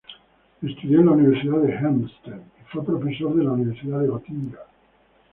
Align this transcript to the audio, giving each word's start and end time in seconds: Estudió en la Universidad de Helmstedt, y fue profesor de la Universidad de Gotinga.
Estudió 0.63 1.01
en 1.01 1.05
la 1.05 1.11
Universidad 1.11 1.59
de 1.61 1.73
Helmstedt, 1.75 2.37
y 2.59 2.63
fue 2.71 2.83
profesor 2.83 3.35
de 3.35 3.43
la 3.43 3.51
Universidad 3.51 3.99
de 3.99 4.07
Gotinga. 4.07 4.65